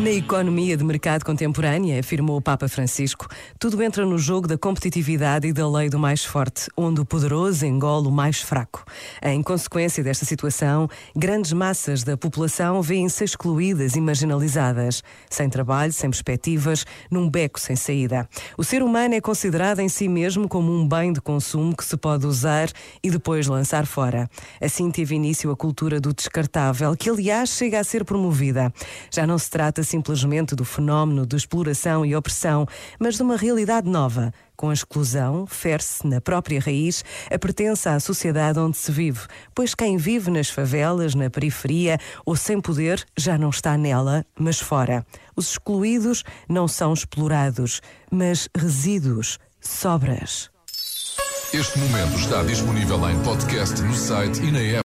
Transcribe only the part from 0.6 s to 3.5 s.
de mercado contemporânea, afirmou o Papa Francisco,